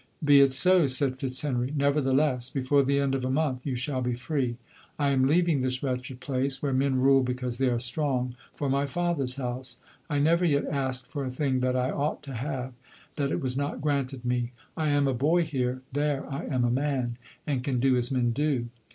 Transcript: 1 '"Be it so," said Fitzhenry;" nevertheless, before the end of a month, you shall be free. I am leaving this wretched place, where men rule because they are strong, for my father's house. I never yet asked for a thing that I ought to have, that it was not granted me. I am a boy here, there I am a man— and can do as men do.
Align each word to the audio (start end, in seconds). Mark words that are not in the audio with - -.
1 0.01 0.07
'"Be 0.29 0.41
it 0.41 0.51
so," 0.51 0.87
said 0.87 1.19
Fitzhenry;" 1.19 1.71
nevertheless, 1.77 2.49
before 2.49 2.81
the 2.81 2.97
end 2.97 3.13
of 3.13 3.23
a 3.23 3.29
month, 3.29 3.67
you 3.67 3.75
shall 3.75 4.01
be 4.01 4.15
free. 4.15 4.57
I 4.97 5.09
am 5.11 5.27
leaving 5.27 5.61
this 5.61 5.83
wretched 5.83 6.19
place, 6.19 6.59
where 6.59 6.73
men 6.73 6.95
rule 6.99 7.21
because 7.21 7.59
they 7.59 7.69
are 7.69 7.77
strong, 7.77 8.33
for 8.55 8.67
my 8.67 8.87
father's 8.87 9.35
house. 9.35 9.77
I 10.09 10.17
never 10.17 10.43
yet 10.43 10.65
asked 10.65 11.07
for 11.09 11.23
a 11.23 11.29
thing 11.29 11.59
that 11.59 11.75
I 11.75 11.91
ought 11.91 12.23
to 12.23 12.33
have, 12.33 12.73
that 13.15 13.31
it 13.31 13.41
was 13.41 13.55
not 13.55 13.79
granted 13.79 14.25
me. 14.25 14.53
I 14.75 14.87
am 14.89 15.07
a 15.07 15.13
boy 15.13 15.43
here, 15.43 15.83
there 15.93 16.25
I 16.33 16.45
am 16.47 16.63
a 16.65 16.71
man— 16.71 17.17
and 17.45 17.63
can 17.63 17.79
do 17.79 17.95
as 17.95 18.09
men 18.09 18.31
do. 18.31 18.69